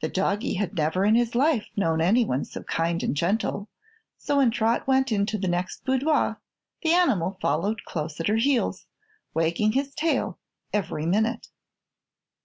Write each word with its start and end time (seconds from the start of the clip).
The 0.00 0.08
doggie 0.08 0.54
had 0.54 0.74
never 0.74 1.04
in 1.04 1.14
his 1.14 1.36
life 1.36 1.66
known 1.76 2.00
anyone 2.00 2.44
so 2.44 2.64
kind 2.64 3.00
and 3.04 3.14
gentle, 3.14 3.68
so 4.18 4.38
when 4.38 4.50
Trot 4.50 4.88
went 4.88 5.12
into 5.12 5.38
the 5.38 5.46
next 5.46 5.84
boudoir 5.84 6.42
the 6.82 6.92
animal 6.92 7.38
followed 7.40 7.84
close 7.84 8.18
at 8.18 8.26
her 8.26 8.38
heels, 8.38 8.86
wagging 9.34 9.70
his 9.70 9.94
tail 9.94 10.40
every 10.74 11.06
minute. 11.06 11.46